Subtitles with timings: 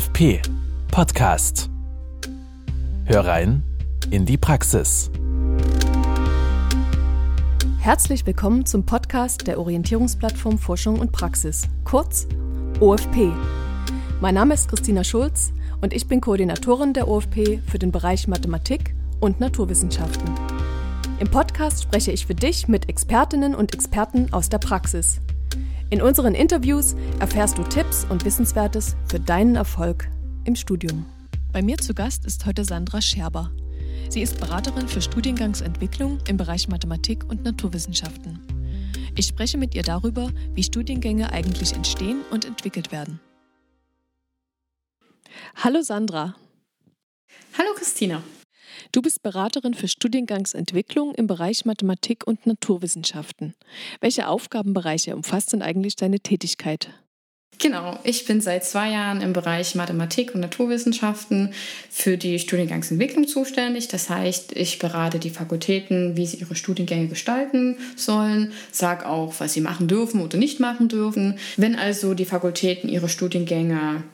[0.00, 0.40] OFP
[0.90, 1.68] Podcast.
[3.04, 3.62] Hör rein
[4.10, 5.10] in die Praxis.
[7.80, 12.26] Herzlich willkommen zum Podcast der Orientierungsplattform Forschung und Praxis, kurz
[12.80, 13.30] OFP.
[14.22, 18.94] Mein Name ist Christina Schulz und ich bin Koordinatorin der OFP für den Bereich Mathematik
[19.20, 20.30] und Naturwissenschaften.
[21.18, 25.20] Im Podcast spreche ich für dich mit Expertinnen und Experten aus der Praxis.
[25.90, 30.08] In unseren Interviews erfährst du Tipps und Wissenswertes für deinen Erfolg
[30.44, 31.04] im Studium.
[31.52, 33.50] Bei mir zu Gast ist heute Sandra Scherber.
[34.08, 38.40] Sie ist Beraterin für Studiengangsentwicklung im Bereich Mathematik und Naturwissenschaften.
[39.16, 43.20] Ich spreche mit ihr darüber, wie Studiengänge eigentlich entstehen und entwickelt werden.
[45.56, 46.34] Hallo Sandra.
[47.58, 48.22] Hallo Christina.
[48.92, 53.54] Du bist Beraterin für Studiengangsentwicklung im Bereich Mathematik und Naturwissenschaften.
[54.00, 56.90] Welche Aufgabenbereiche umfasst denn eigentlich deine Tätigkeit?
[57.58, 61.52] Genau, ich bin seit zwei Jahren im Bereich Mathematik und Naturwissenschaften
[61.88, 63.86] für die Studiengangsentwicklung zuständig.
[63.86, 69.52] Das heißt, ich berate die Fakultäten, wie sie ihre Studiengänge gestalten sollen, sage auch, was
[69.52, 71.38] sie machen dürfen oder nicht machen dürfen.
[71.56, 74.04] Wenn also die Fakultäten ihre Studiengänge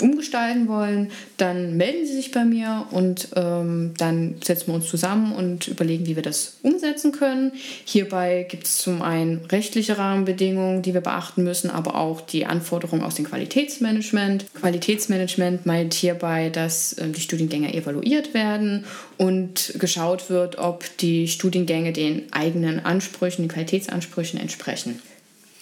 [0.00, 5.32] umgestalten wollen, dann melden Sie sich bei mir und ähm, dann setzen wir uns zusammen
[5.32, 7.52] und überlegen, wie wir das umsetzen können.
[7.84, 13.02] Hierbei gibt es zum einen rechtliche Rahmenbedingungen, die wir beachten müssen, aber auch die Anforderungen
[13.02, 14.46] aus dem Qualitätsmanagement.
[14.54, 18.84] Qualitätsmanagement meint hierbei, dass äh, die Studiengänge evaluiert werden
[19.16, 25.00] und geschaut wird, ob die Studiengänge den eigenen Ansprüchen, den Qualitätsansprüchen entsprechen.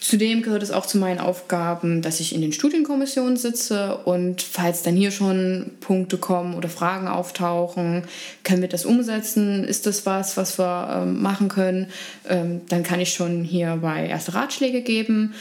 [0.08, 4.82] Zudem gehört es auch zu meinen Aufgaben, dass ich in den Studienkommissionen sitze und falls
[4.82, 8.04] dann hier schon Punkte kommen oder Fragen auftauchen,
[8.42, 9.64] können wir das umsetzen?
[9.64, 11.88] Ist das was, was wir ähm, machen können?
[12.26, 15.34] Ähm, dann kann ich schon hierbei erste Ratschläge geben.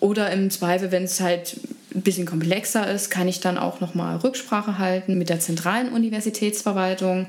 [0.00, 1.56] Oder im Zweifel, wenn es halt
[1.94, 7.28] ein bisschen komplexer ist, kann ich dann auch nochmal Rücksprache halten mit der zentralen Universitätsverwaltung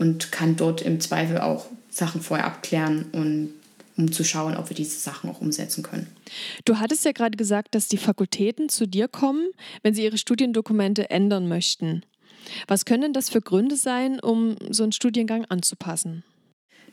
[0.00, 3.50] und kann dort im Zweifel auch Sachen vorher abklären und
[3.98, 6.06] um zu schauen, ob wir diese Sachen auch umsetzen können.
[6.64, 9.50] Du hattest ja gerade gesagt, dass die Fakultäten zu dir kommen,
[9.82, 12.02] wenn sie ihre Studiendokumente ändern möchten.
[12.66, 16.22] Was können das für Gründe sein, um so einen Studiengang anzupassen?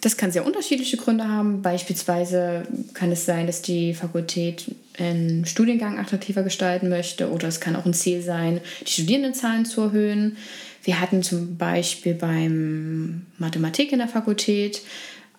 [0.02, 1.62] Das kann sehr unterschiedliche Gründe haben.
[1.62, 4.66] Beispielsweise kann es sein, dass die Fakultät
[4.98, 9.82] einen Studiengang attraktiver gestalten möchte oder es kann auch ein Ziel sein, die Studierendenzahlen zu
[9.82, 10.38] erhöhen.
[10.84, 14.82] Wir hatten zum Beispiel beim Mathematik in der Fakultät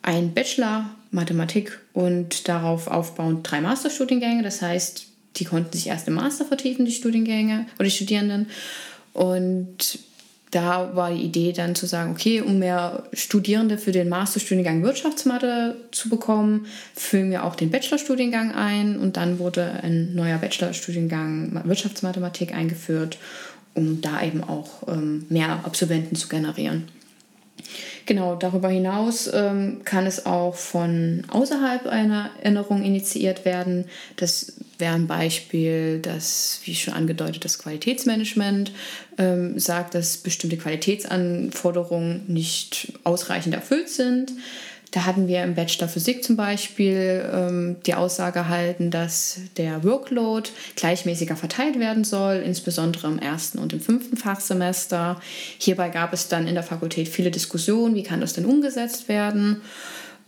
[0.07, 4.43] einen Bachelor Mathematik und darauf aufbauend drei Masterstudiengänge.
[4.43, 5.07] Das heißt,
[5.37, 8.47] die konnten sich erst im Master vertiefen, die Studiengänge oder die Studierenden.
[9.13, 9.99] Und
[10.53, 15.77] da war die Idee dann zu sagen, okay, um mehr Studierende für den Masterstudiengang Wirtschaftsmathe
[15.91, 22.55] zu bekommen, füllen wir auch den Bachelorstudiengang ein und dann wurde ein neuer Bachelorstudiengang Wirtschaftsmathematik
[22.55, 23.19] eingeführt,
[23.75, 26.85] um da eben auch ähm, mehr Absolventen zu generieren.
[28.07, 33.87] Genau, darüber hinaus ähm, kann es auch von außerhalb einer Erinnerung initiiert werden.
[34.15, 38.71] Das wäre ein Beispiel, dass, wie schon angedeutet, das Qualitätsmanagement
[39.19, 44.33] ähm, sagt, dass bestimmte Qualitätsanforderungen nicht ausreichend erfüllt sind.
[44.97, 50.49] Da hatten wir im Bachelor Physik zum Beispiel ähm, die Aussage erhalten, dass der Workload
[50.75, 55.21] gleichmäßiger verteilt werden soll, insbesondere im ersten und im fünften Fachsemester.
[55.59, 59.61] Hierbei gab es dann in der Fakultät viele Diskussionen, wie kann das denn umgesetzt werden.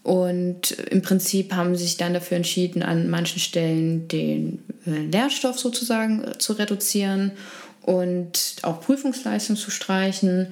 [0.02, 5.58] Und im Prinzip haben sie sich dann dafür entschieden, an manchen Stellen den äh, Lehrstoff
[5.58, 7.32] sozusagen äh, zu reduzieren
[7.80, 10.48] und auch Prüfungsleistung zu streichen.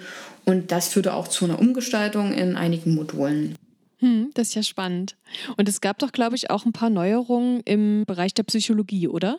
[0.46, 3.56] Und das führte auch zu einer Umgestaltung in einigen Modulen.
[3.98, 5.16] Hm, das ist ja spannend.
[5.56, 9.38] Und es gab doch, glaube ich, auch ein paar Neuerungen im Bereich der Psychologie, oder?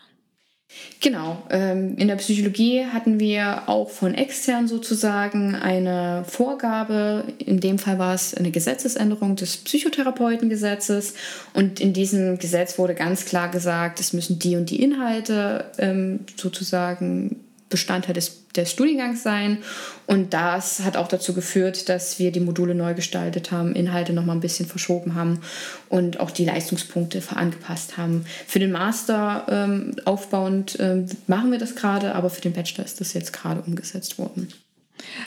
[1.00, 1.42] Genau.
[1.50, 7.24] Ähm, in der Psychologie hatten wir auch von extern sozusagen eine Vorgabe.
[7.38, 11.14] In dem Fall war es eine Gesetzesänderung des Psychotherapeutengesetzes.
[11.54, 16.22] Und in diesem Gesetz wurde ganz klar gesagt, es müssen die und die Inhalte ähm,
[16.36, 19.60] sozusagen Bestandteil des, des Studiengangs sein.
[20.06, 24.26] Und das hat auch dazu geführt, dass wir die Module neu gestaltet haben, Inhalte noch
[24.26, 25.42] mal ein bisschen verschoben haben
[25.90, 28.26] und auch die Leistungspunkte angepasst haben.
[28.48, 33.02] Für den Master ähm, aufbauend ähm, machen wir das gerade, aber für den Bachelor ist
[33.02, 34.48] das jetzt gerade umgesetzt worden.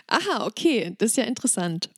[0.06, 1.90] Aha, okay, das ist ja interessant.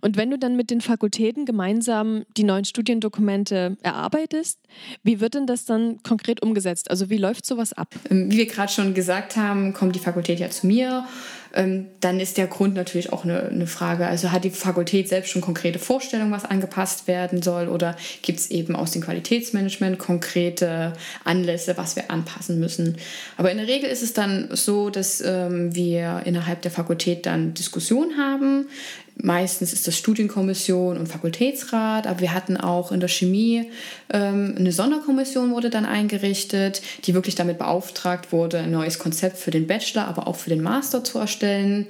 [0.00, 4.58] Und wenn du dann mit den Fakultäten gemeinsam die neuen Studiendokumente erarbeitest,
[5.02, 6.90] wie wird denn das dann konkret umgesetzt?
[6.90, 7.94] Also wie läuft sowas ab?
[8.10, 11.06] Ähm, wie wir gerade schon gesagt haben, kommt die Fakultät ja zu mir
[11.54, 14.06] dann ist der Grund natürlich auch eine, eine Frage.
[14.06, 18.50] Also hat die Fakultät selbst schon konkrete Vorstellungen, was angepasst werden soll oder gibt es
[18.50, 22.96] eben aus dem Qualitätsmanagement konkrete Anlässe, was wir anpassen müssen.
[23.36, 27.54] Aber in der Regel ist es dann so, dass ähm, wir innerhalb der Fakultät dann
[27.54, 28.66] Diskussionen haben
[29.16, 33.70] Meistens ist das Studienkommission und Fakultätsrat, aber wir hatten auch in der Chemie
[34.12, 39.52] ähm, eine Sonderkommission wurde dann eingerichtet, die wirklich damit beauftragt wurde, ein neues Konzept für
[39.52, 41.86] den Bachelor, aber auch für den Master zu erstellen.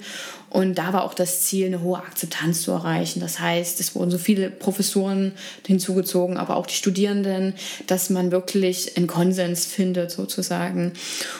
[0.55, 3.19] Und da war auch das Ziel, eine hohe Akzeptanz zu erreichen.
[3.19, 5.33] Das heißt, es wurden so viele Professoren
[5.67, 7.55] hinzugezogen, aber auch die Studierenden,
[7.87, 10.93] dass man wirklich einen Konsens findet sozusagen.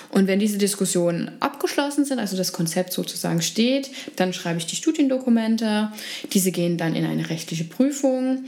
[0.10, 4.76] Und wenn diese Diskussionen abgeschlossen sind, also das Konzept sozusagen steht, dann schreibe ich die
[4.76, 5.94] Studiendokumente.
[6.34, 8.44] Diese gehen dann in eine rechtliche Prüfung.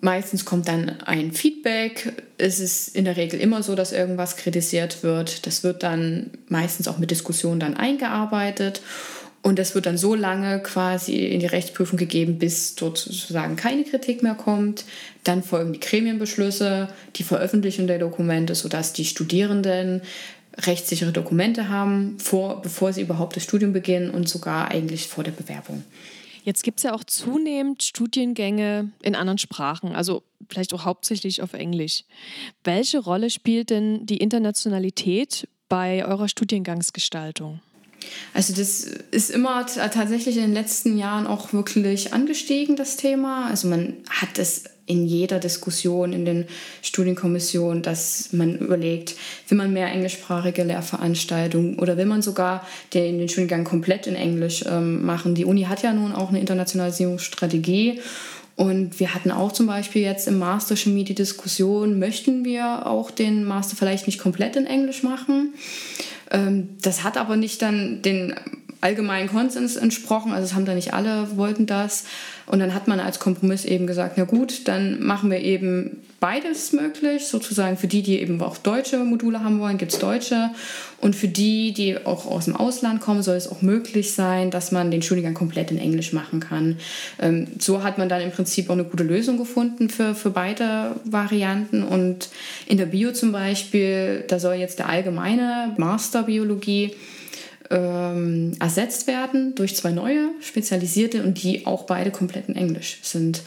[0.00, 2.14] Meistens kommt dann ein Feedback.
[2.38, 5.46] Es ist in der Regel immer so, dass irgendwas kritisiert wird.
[5.46, 8.80] Das wird dann meistens auch mit Diskussionen dann eingearbeitet.
[9.48, 13.82] Und das wird dann so lange quasi in die Rechtsprüfung gegeben, bis dort sozusagen keine
[13.82, 14.84] Kritik mehr kommt.
[15.24, 20.02] Dann folgen die Gremienbeschlüsse, die Veröffentlichung der Dokumente, sodass die Studierenden
[20.58, 25.30] rechtssichere Dokumente haben, vor, bevor sie überhaupt das Studium beginnen und sogar eigentlich vor der
[25.30, 25.82] Bewerbung.
[26.44, 31.54] Jetzt gibt es ja auch zunehmend Studiengänge in anderen Sprachen, also vielleicht auch hauptsächlich auf
[31.54, 32.04] Englisch.
[32.64, 37.60] Welche Rolle spielt denn die Internationalität bei eurer Studiengangsgestaltung?
[38.34, 43.48] Also das ist immer tatsächlich in den letzten Jahren auch wirklich angestiegen, das Thema.
[43.48, 46.46] Also man hat es in jeder Diskussion in den
[46.82, 49.16] Studienkommissionen, dass man überlegt,
[49.48, 54.64] will man mehr englischsprachige Lehrveranstaltungen oder will man sogar den, den Studiengang komplett in Englisch
[54.66, 55.34] ähm, machen.
[55.34, 58.00] Die Uni hat ja nun auch eine Internationalisierungsstrategie
[58.58, 63.12] und wir hatten auch zum Beispiel jetzt im Master Chemie die Diskussion, möchten wir auch
[63.12, 65.54] den Master vielleicht nicht komplett in Englisch machen?
[66.30, 68.34] Ähm, das hat aber nicht dann den
[68.80, 70.32] allgemeinen Konsens entsprochen.
[70.32, 72.04] Also es haben da nicht alle wollten das.
[72.46, 76.72] Und dann hat man als Kompromiss eben gesagt, na gut, dann machen wir eben beides
[76.72, 77.26] möglich.
[77.26, 80.50] Sozusagen für die, die eben auch deutsche Module haben wollen, gibt es deutsche.
[81.00, 84.72] Und für die, die auch aus dem Ausland kommen, soll es auch möglich sein, dass
[84.72, 86.78] man den Studiengang komplett in Englisch machen kann.
[87.20, 90.96] Ähm, so hat man dann im Prinzip auch eine gute Lösung gefunden für, für beide
[91.04, 91.82] Varianten.
[91.82, 92.30] Und
[92.66, 96.94] in der Bio zum Beispiel, da soll jetzt der allgemeine Master Biologie
[97.70, 103.42] ähm, ersetzt werden durch zwei neue spezialisierte und die auch beide komplett in Englisch sind.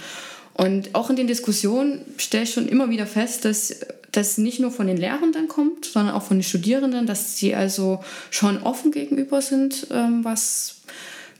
[0.53, 3.75] Und auch in den Diskussionen stelle ich schon immer wieder fest, dass
[4.11, 8.03] das nicht nur von den Lehrenden kommt, sondern auch von den Studierenden, dass sie also
[8.29, 10.81] schon offen gegenüber sind, ähm, was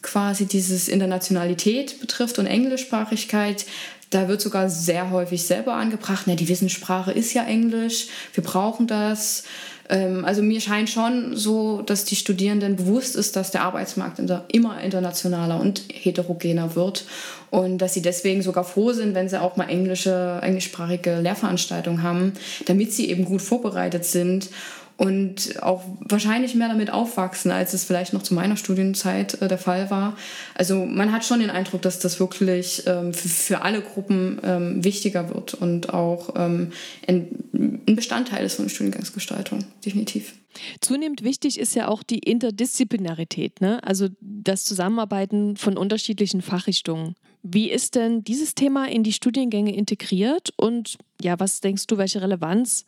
[0.01, 3.65] quasi dieses Internationalität betrifft und Englischsprachigkeit.
[4.09, 8.87] Da wird sogar sehr häufig selber angebracht, na, die Wissenssprache ist ja Englisch, wir brauchen
[8.87, 9.43] das.
[9.89, 14.81] Ähm, also mir scheint schon so, dass die Studierenden bewusst ist, dass der Arbeitsmarkt immer
[14.81, 17.05] internationaler und heterogener wird
[17.49, 22.33] und dass sie deswegen sogar froh sind, wenn sie auch mal englische, englischsprachige Lehrveranstaltungen haben,
[22.65, 24.49] damit sie eben gut vorbereitet sind
[24.97, 29.57] und auch wahrscheinlich mehr damit aufwachsen, als es vielleicht noch zu meiner Studienzeit äh, der
[29.57, 30.15] Fall war.
[30.55, 34.83] Also man hat schon den Eindruck, dass das wirklich ähm, für, für, alle Gruppen ähm,
[34.83, 36.71] wichtiger wird und auch ähm,
[37.07, 40.33] ein, ein Bestandteil ist von der Studiengangsgestaltung, definitiv.
[40.81, 43.81] Zunehmend wichtig ist ja auch die Interdisziplinarität, ne?
[43.83, 47.15] also das Zusammenarbeiten von unterschiedlichen Fachrichtungen.
[47.43, 52.21] Wie ist denn dieses Thema in die Studiengänge integriert und ja, was denkst du, welche
[52.21, 52.85] Relevanz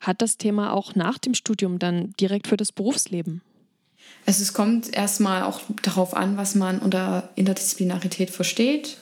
[0.00, 3.42] hat das Thema auch nach dem Studium dann direkt für das Berufsleben?
[4.24, 8.98] Also es kommt erstmal auch darauf an, was man unter Interdisziplinarität versteht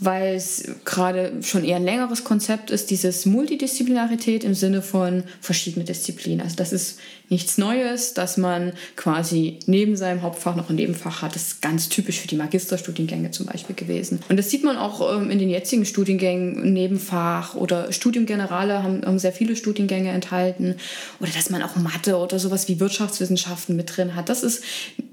[0.00, 5.84] weil es gerade schon eher ein längeres Konzept ist, dieses Multidisziplinarität im Sinne von verschiedene
[5.84, 6.40] Disziplinen.
[6.40, 6.98] Also das ist
[7.30, 11.34] nichts Neues, dass man quasi neben seinem Hauptfach noch ein Nebenfach hat.
[11.34, 14.20] Das ist ganz typisch für die Magisterstudiengänge zum Beispiel gewesen.
[14.28, 19.18] Und das sieht man auch ähm, in den jetzigen Studiengängen, Nebenfach oder Studiengenerale haben, haben
[19.18, 20.76] sehr viele Studiengänge enthalten.
[21.20, 24.28] Oder dass man auch Mathe oder sowas wie Wirtschaftswissenschaften mit drin hat.
[24.28, 24.62] Das ist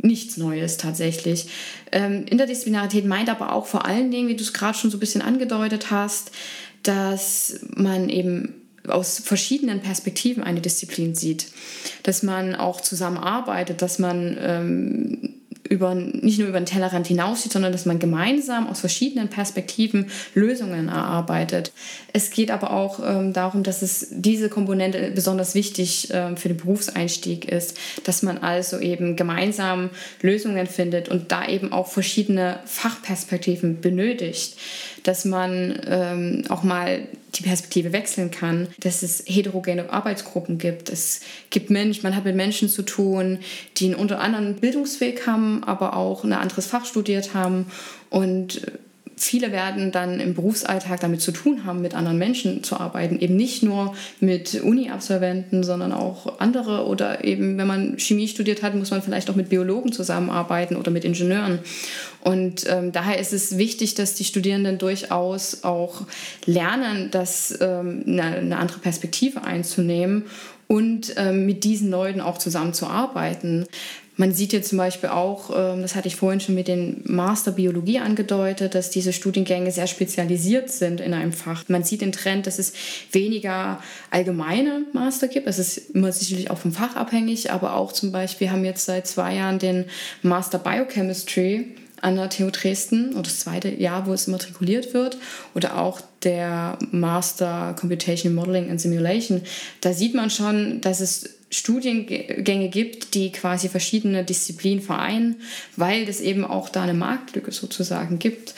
[0.01, 1.47] nichts Neues tatsächlich.
[1.91, 4.99] Ähm, Interdisziplinarität meint aber auch vor allen Dingen, wie du es gerade schon so ein
[4.99, 6.31] bisschen angedeutet hast,
[6.83, 8.53] dass man eben
[8.87, 11.47] aus verschiedenen Perspektiven eine Disziplin sieht,
[12.03, 15.40] dass man auch zusammenarbeitet, dass man ähm,
[15.71, 20.89] über, nicht nur über den Tellerrand hinaussieht, sondern dass man gemeinsam aus verschiedenen Perspektiven Lösungen
[20.89, 21.71] erarbeitet.
[22.11, 26.57] Es geht aber auch ähm, darum, dass es diese Komponente besonders wichtig ähm, für den
[26.57, 33.79] Berufseinstieg ist, dass man also eben gemeinsam Lösungen findet und da eben auch verschiedene Fachperspektiven
[33.79, 34.57] benötigt,
[35.03, 40.89] dass man ähm, auch mal die Perspektive wechseln kann, dass es heterogene Arbeitsgruppen gibt.
[40.89, 43.39] Es gibt Menschen, man hat mit Menschen zu tun,
[43.77, 47.67] die einen unter anderem Bildungsweg haben, aber auch ein anderes Fach studiert haben
[48.09, 48.61] und
[49.17, 53.19] viele werden dann im Berufsalltag damit zu tun haben, mit anderen Menschen zu arbeiten.
[53.19, 56.85] Eben nicht nur mit Uni-Absolventen, sondern auch andere.
[56.85, 60.91] Oder eben, wenn man Chemie studiert hat, muss man vielleicht auch mit Biologen zusammenarbeiten oder
[60.91, 61.59] mit Ingenieuren.
[62.21, 66.01] Und ähm, daher ist es wichtig, dass die Studierenden durchaus auch
[66.45, 70.25] lernen, das, ähm, eine, eine andere Perspektive einzunehmen
[70.71, 73.65] und ähm, mit diesen Leuten auch zusammenzuarbeiten.
[74.17, 77.53] Man sieht jetzt zum Beispiel auch, ähm, das hatte ich vorhin schon mit den Master
[77.53, 81.63] Biologie angedeutet, dass diese Studiengänge sehr spezialisiert sind in einem Fach.
[81.69, 82.73] Man sieht den Trend, dass es
[83.11, 85.47] weniger allgemeine Master gibt.
[85.47, 89.07] Es ist immer sicherlich auch vom Fach abhängig, aber auch zum Beispiel haben jetzt seit
[89.07, 89.85] zwei Jahren den
[90.21, 95.17] Master Biochemistry an der TU Dresden oder das zweite Jahr, wo es immatrikuliert wird
[95.53, 99.41] oder auch der Master Computational Modeling and Simulation.
[99.81, 105.35] Da sieht man schon, dass es Studiengänge gibt, die quasi verschiedene Disziplinen vereinen,
[105.75, 108.55] weil es eben auch da eine Marktlücke sozusagen gibt.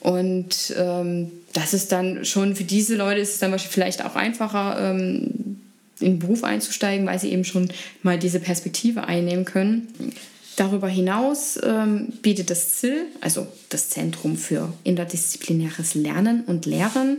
[0.00, 4.90] Und ähm, das ist dann schon für diese Leute ist es dann vielleicht auch einfacher,
[4.90, 5.60] ähm,
[6.00, 7.68] in den Beruf einzusteigen, weil sie eben schon
[8.02, 9.88] mal diese Perspektive einnehmen können.
[10.56, 17.18] Darüber hinaus ähm, bietet das ZIL, also das Zentrum für interdisziplinäres Lernen und Lehren,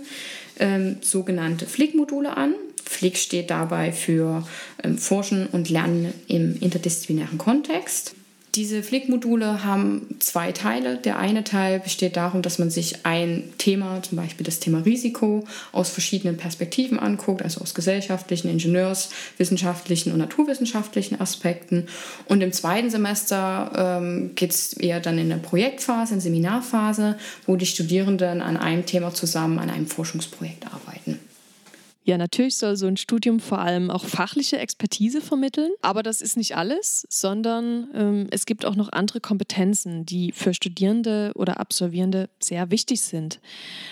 [0.60, 2.54] ähm, sogenannte Flick-Module an.
[2.94, 4.48] Flick steht dabei für
[4.84, 8.16] ähm, Forschen und Lernen im interdisziplinären Kontext.
[8.56, 10.98] Diese Flick-Module haben zwei Teile.
[10.98, 15.44] Der eine Teil besteht darum, dass man sich ein Thema, zum Beispiel das Thema Risiko,
[15.72, 21.88] aus verschiedenen Perspektiven anguckt, also aus gesellschaftlichen, ingenieurswissenschaftlichen und naturwissenschaftlichen Aspekten.
[22.26, 27.56] Und im zweiten Semester ähm, geht es eher dann in eine Projektphase, in Seminarphase, wo
[27.56, 31.20] die Studierenden an einem Thema zusammen an einem Forschungsprojekt arbeiten.
[32.06, 36.36] Ja, natürlich soll so ein Studium vor allem auch fachliche Expertise vermitteln, aber das ist
[36.36, 42.30] nicht alles, sondern ähm, es gibt auch noch andere Kompetenzen, die für Studierende oder Absolvierende
[42.42, 43.40] sehr wichtig sind.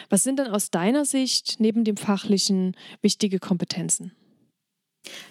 [0.10, 4.12] Was sind denn aus deiner Sicht neben dem fachlichen wichtige Kompetenzen?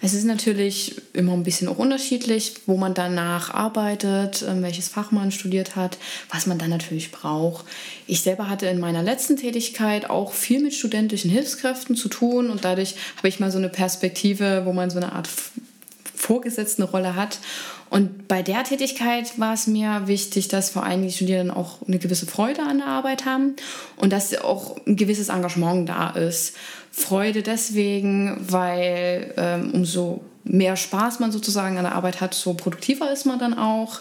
[0.02, 5.10] Es ist natürlich immer ein bisschen auch unterschiedlich, wo man danach arbeitet, ähm, welches Fach
[5.10, 5.98] man studiert hat,
[6.30, 7.66] was man dann natürlich braucht.
[8.06, 12.64] Ich selber hatte in meiner letzten Tätigkeit auch viel mit studentischen Hilfskräften zu tun und
[12.64, 15.28] dadurch habe ich mal so eine Perspektive, wo man so eine Art
[16.14, 17.38] vorgesetzten Rolle hat.
[17.88, 21.98] Und bei der Tätigkeit war es mir wichtig, dass vor allem die Studierenden auch eine
[21.98, 23.56] gewisse Freude an der Arbeit haben
[23.96, 26.54] und dass auch ein gewisses Engagement da ist.
[26.90, 33.12] Freude deswegen, weil ähm, umso mehr Spaß man sozusagen an der Arbeit hat, so produktiver
[33.12, 34.00] ist man dann auch.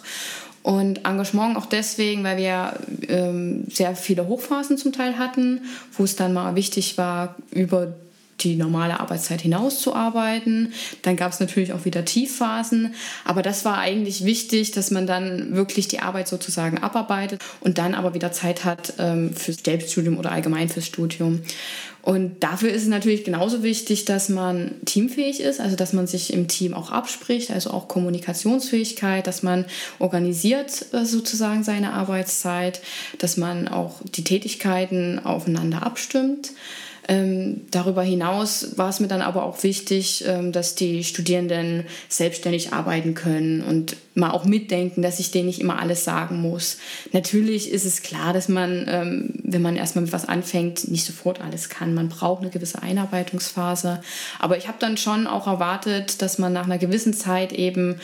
[0.61, 2.73] Und Engagement auch deswegen, weil wir
[3.07, 5.61] ähm, sehr viele Hochphasen zum Teil hatten,
[5.93, 7.93] wo es dann mal wichtig war, über
[8.41, 10.73] die normale Arbeitszeit hinauszuarbeiten.
[11.01, 12.93] Dann gab es natürlich auch wieder Tiefphasen.
[13.25, 17.93] Aber das war eigentlich wichtig, dass man dann wirklich die Arbeit sozusagen abarbeitet und dann
[17.93, 21.41] aber wieder Zeit hat ähm, fürs Selbststudium oder allgemein fürs Studium.
[22.09, 26.33] Und dafür ist es natürlich genauso wichtig, dass man teamfähig ist, also dass man sich
[26.33, 29.65] im Team auch abspricht, also auch Kommunikationsfähigkeit, dass man
[29.99, 32.81] organisiert äh, sozusagen seine Arbeitszeit,
[33.19, 36.49] dass man auch die Tätigkeiten aufeinander abstimmt.
[37.09, 42.71] Ähm, darüber hinaus war es mir dann aber auch wichtig, ähm, dass die Studierenden selbstständig
[42.71, 46.77] arbeiten können und mal auch mitdenken, dass ich denen nicht immer alles sagen muss.
[47.11, 51.41] Natürlich ist es klar, dass man, ähm, wenn man erstmal mit was anfängt, nicht sofort
[51.41, 51.95] alles kann.
[51.95, 54.01] Man braucht eine gewisse Einarbeitungsphase.
[54.37, 57.99] Aber ich habe dann schon auch erwartet, dass man nach einer gewissen Zeit eben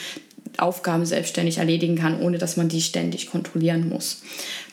[0.60, 4.22] Aufgaben selbstständig erledigen kann, ohne dass man die ständig kontrollieren muss.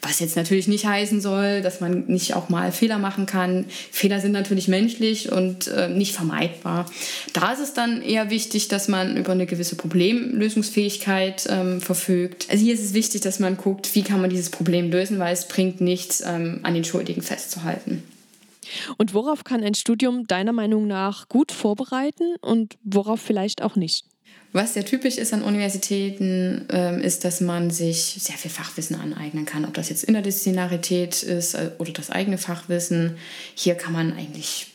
[0.01, 3.67] Was jetzt natürlich nicht heißen soll, dass man nicht auch mal Fehler machen kann.
[3.91, 6.87] Fehler sind natürlich menschlich und äh, nicht vermeidbar.
[7.33, 12.47] Da ist es dann eher wichtig, dass man über eine gewisse Problemlösungsfähigkeit ähm, verfügt.
[12.51, 15.33] Also hier ist es wichtig, dass man guckt, wie kann man dieses Problem lösen, weil
[15.33, 18.03] es bringt nichts, ähm, an den Schuldigen festzuhalten.
[18.97, 24.05] Und worauf kann ein Studium deiner Meinung nach gut vorbereiten und worauf vielleicht auch nicht?
[24.53, 29.47] Was sehr typisch ist an Universitäten, ähm, ist, dass man sich sehr viel Fachwissen aneignen
[29.47, 29.65] kann.
[29.65, 33.17] Ob das jetzt Interdisziplinarität ist äh, oder das eigene Fachwissen.
[33.55, 34.67] Hier kann man eigentlich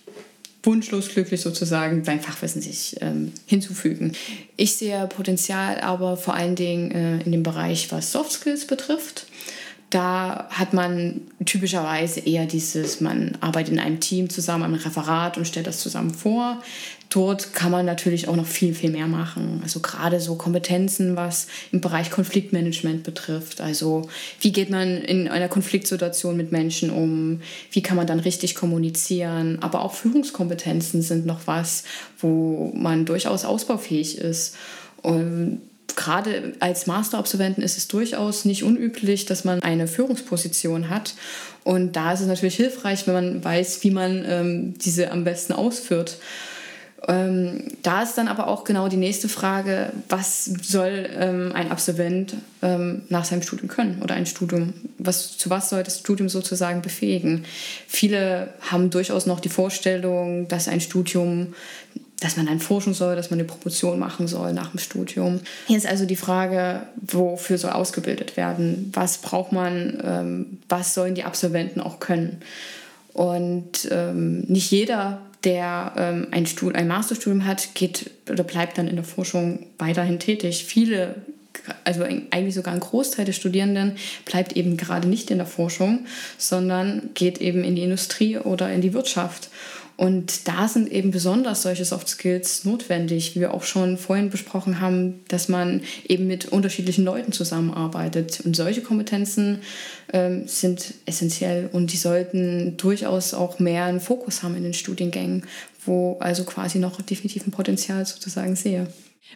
[0.64, 4.14] wunschlos glücklich sozusagen beim Fachwissen sich ähm, hinzufügen.
[4.58, 9.28] Ich sehe Potenzial aber vor allen Dingen äh, in dem Bereich, was Soft Skills betrifft.
[9.90, 15.48] Da hat man typischerweise eher dieses, man arbeitet in einem Team zusammen, am Referat und
[15.48, 16.62] stellt das zusammen vor.
[17.10, 19.62] Dort kann man natürlich auch noch viel, viel mehr machen.
[19.64, 23.62] Also gerade so Kompetenzen, was im Bereich Konfliktmanagement betrifft.
[23.62, 24.10] Also
[24.42, 27.42] wie geht man in einer Konfliktsituation mit Menschen um?
[27.72, 29.60] Wie kann man dann richtig kommunizieren?
[29.62, 31.84] Aber auch Führungskompetenzen sind noch was,
[32.20, 34.56] wo man durchaus ausbaufähig ist.
[35.02, 35.62] Und
[35.96, 41.16] gerade als Masterabsolventen ist es durchaus nicht unüblich, dass man eine Führungsposition hat.
[41.64, 45.54] Und da ist es natürlich hilfreich, wenn man weiß, wie man ähm, diese am besten
[45.54, 46.18] ausführt.
[47.08, 52.36] Ähm, da ist dann aber auch genau die nächste Frage, was soll ähm, ein Absolvent
[52.64, 56.82] ähm, nach seinem Studium können oder ein Studium, was, zu was soll das Studium sozusagen
[56.82, 57.46] befähigen?
[57.88, 61.54] Viele haben durchaus noch die Vorstellung, dass ein Studium
[62.20, 65.40] dass man dann forschen soll, dass man eine Promotion machen soll nach dem Studium.
[65.68, 68.92] Hier ist also die Frage, wofür soll ausgebildet werden?
[68.96, 70.02] Was braucht man?
[70.04, 72.42] Ähm, was sollen die Absolventen auch können?
[73.14, 78.90] Und ähm, nicht jeder, der ähm, ein, Stud ein Masterstudium hat, geht oder bleibt dann
[78.90, 80.66] in der Forschung weiterhin tätig.
[80.66, 81.16] Viele
[81.84, 86.06] also eigentlich sogar ein Großteil der Studierenden bleibt eben gerade nicht in der Forschung,
[86.38, 89.50] sondern geht eben in die Industrie oder in die Wirtschaft.
[89.98, 94.80] Und da sind eben besonders solche Soft Skills notwendig, wie wir auch schon vorhin besprochen
[94.80, 98.42] haben, dass man eben mit unterschiedlichen Leuten zusammenarbeitet.
[98.46, 99.62] Und solche Kompetenzen
[100.14, 105.46] ähm, sind essentiell und die sollten durchaus auch mehr einen Fokus haben in den Studiengängen,
[105.84, 108.88] wo also quasi noch definitiv ein Potenzial sozusagen sehe.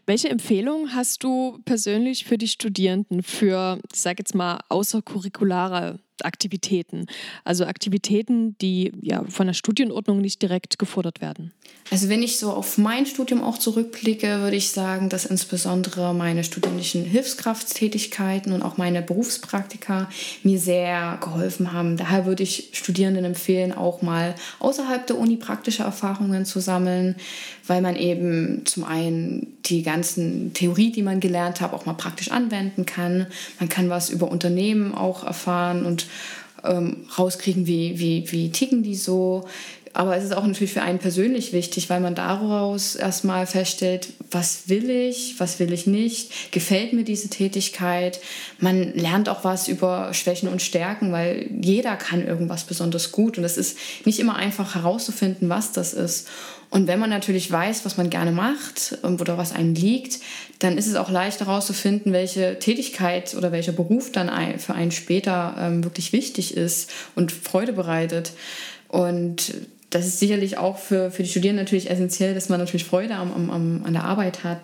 [0.06, 7.06] Welche Empfehlungen hast du persönlich für die Studierenden für, ich sage jetzt mal, außercurriculare Aktivitäten.
[7.44, 11.52] Also Aktivitäten, die ja von der Studienordnung nicht direkt gefordert werden.
[11.90, 16.46] Also wenn ich so auf mein Studium auch zurückblicke, würde ich sagen, dass insbesondere meine
[16.46, 20.10] studentischen Hilfskrafttätigkeiten und auch meine Berufspraktika
[20.44, 21.98] mir sehr geholfen haben.
[21.98, 27.18] Daher würde ich Studierenden empfehlen, auch mal außerhalb der Uni praktische Erfahrungen zu sammeln,
[27.68, 32.32] weil man eben zum einen die ganzen Theorie, die man gelernt hat, auch mal praktisch
[32.32, 33.28] anwenden kann.
[33.60, 36.08] Man kann was über Unternehmen auch erfahren und
[36.64, 39.48] ähm, rauskriegen, wie, wie, wie ticken die so.
[39.94, 44.70] Aber es ist auch natürlich für einen persönlich wichtig, weil man daraus erstmal feststellt, was
[44.70, 48.20] will ich, was will ich nicht, gefällt mir diese Tätigkeit.
[48.60, 53.44] Man lernt auch was über Schwächen und Stärken, weil jeder kann irgendwas besonders gut und
[53.44, 56.28] es ist nicht immer einfach herauszufinden, was das ist.
[56.70, 60.20] Und wenn man natürlich weiß, was man gerne macht ähm, oder was einem liegt,
[60.60, 65.56] dann ist es auch leicht herauszufinden, welche Tätigkeit oder welcher Beruf dann für einen später
[65.60, 68.32] ähm, wirklich wichtig ist und Freude bereitet.
[68.88, 69.54] Und
[69.92, 73.52] das ist sicherlich auch für, für die Studierenden natürlich essentiell, dass man natürlich Freude am,
[73.52, 74.60] am, an der Arbeit hat.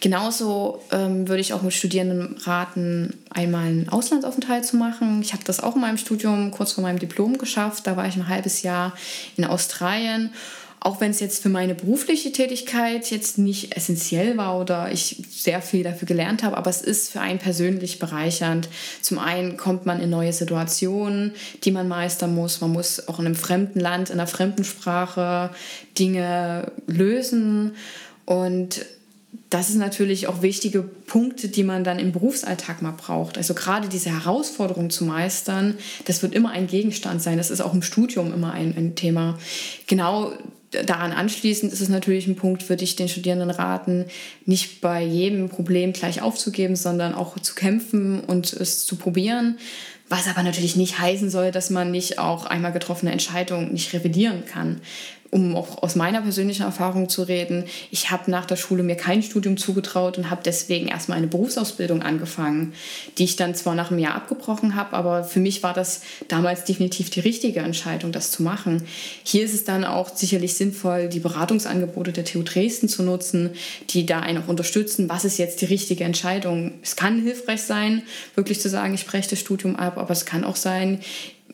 [0.00, 5.22] Genauso ähm, würde ich auch mit Studierenden raten, einmal einen Auslandsaufenthalt zu machen.
[5.22, 7.86] Ich habe das auch in meinem Studium kurz vor meinem Diplom geschafft.
[7.86, 8.92] Da war ich ein halbes Jahr
[9.36, 10.32] in Australien
[10.84, 15.62] auch wenn es jetzt für meine berufliche Tätigkeit jetzt nicht essentiell war oder ich sehr
[15.62, 18.68] viel dafür gelernt habe, aber es ist für einen persönlich bereichernd.
[19.00, 21.32] Zum einen kommt man in neue Situationen,
[21.64, 22.60] die man meistern muss.
[22.60, 25.50] Man muss auch in einem fremden Land, in einer fremden Sprache
[25.98, 27.72] Dinge lösen
[28.26, 28.84] und
[29.48, 33.38] das sind natürlich auch wichtige Punkte, die man dann im Berufsalltag mal braucht.
[33.38, 37.38] Also gerade diese Herausforderung zu meistern, das wird immer ein Gegenstand sein.
[37.38, 39.38] Das ist auch im Studium immer ein, ein Thema.
[39.86, 40.32] Genau
[40.84, 44.06] daran anschließend ist es natürlich ein Punkt, würde ich den Studierenden raten,
[44.46, 49.58] nicht bei jedem Problem gleich aufzugeben, sondern auch zu kämpfen und es zu probieren.
[50.08, 54.44] Was aber natürlich nicht heißen soll, dass man nicht auch einmal getroffene Entscheidungen nicht revidieren
[54.44, 54.80] kann
[55.34, 59.20] um auch aus meiner persönlichen Erfahrung zu reden, ich habe nach der Schule mir kein
[59.20, 62.72] Studium zugetraut und habe deswegen erstmal eine Berufsausbildung angefangen,
[63.18, 66.62] die ich dann zwar nach einem Jahr abgebrochen habe, aber für mich war das damals
[66.62, 68.84] definitiv die richtige Entscheidung, das zu machen.
[69.24, 73.50] Hier ist es dann auch sicherlich sinnvoll, die Beratungsangebote der TU Dresden zu nutzen,
[73.90, 76.74] die da einen auch unterstützen, was ist jetzt die richtige Entscheidung.
[76.80, 78.02] Es kann hilfreich sein,
[78.36, 81.00] wirklich zu sagen, ich breche das Studium ab, aber es kann auch sein,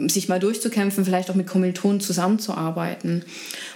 [0.08, 3.24] sich mal durchzukämpfen, vielleicht auch mit Kommilitonen zusammenzuarbeiten.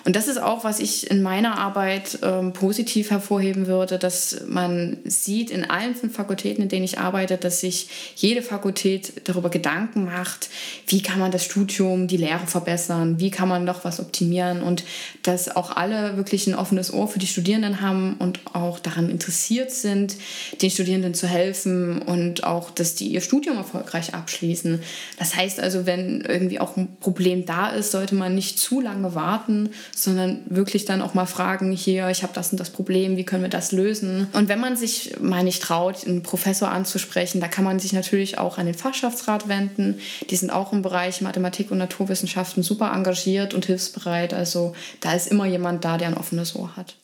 [0.05, 4.99] Und das ist auch, was ich in meiner Arbeit ähm, positiv hervorheben würde, dass man
[5.05, 10.05] sieht in allen fünf Fakultäten, in denen ich arbeite, dass sich jede Fakultät darüber Gedanken
[10.05, 10.49] macht,
[10.87, 14.85] wie kann man das Studium, die Lehre verbessern, wie kann man noch was optimieren und
[15.23, 19.71] dass auch alle wirklich ein offenes Ohr für die Studierenden haben und auch daran interessiert
[19.71, 20.17] sind,
[20.61, 24.83] den Studierenden zu helfen und auch, dass die ihr Studium erfolgreich abschließen.
[25.19, 29.15] Das heißt also, wenn irgendwie auch ein Problem da ist, sollte man nicht zu lange
[29.15, 33.25] warten, sondern wirklich dann auch mal fragen, hier, ich habe das und das Problem, wie
[33.25, 34.29] können wir das lösen?
[34.33, 38.39] Und wenn man sich mal nicht traut, einen Professor anzusprechen, da kann man sich natürlich
[38.39, 39.99] auch an den Fachschaftsrat wenden.
[40.31, 44.35] Die sind auch im Bereich Mathematik und Naturwissenschaften super engagiert und hilfsbereit.
[44.35, 46.97] Also da ist immer jemand da, der ein offenes Ohr hat.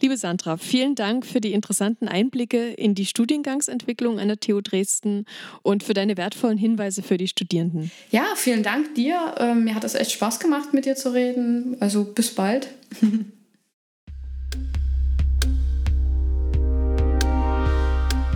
[0.00, 5.24] Liebe Sandra, vielen Dank für die interessanten Einblicke in die Studiengangsentwicklung an der TU Dresden
[5.62, 7.90] und für deine wertvollen Hinweise für die Studierenden.
[8.10, 9.34] Ja, vielen Dank dir.
[9.38, 11.76] Ähm, mir hat es echt Spaß gemacht, mit dir zu reden.
[11.80, 12.68] Also bis bald.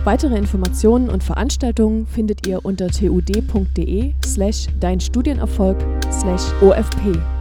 [0.03, 5.77] Weitere Informationen und Veranstaltungen findet ihr unter tud.de slash dein Studienerfolg
[6.11, 7.40] slash OFP.